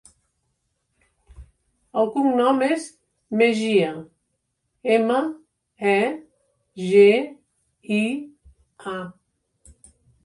El 2.03 2.09
cognom 2.15 2.63
és 2.67 2.87
Megia: 3.41 3.91
ema, 4.95 5.19
e, 5.93 5.95
ge, 6.89 7.07
i, 7.99 8.03
a. 8.95 8.99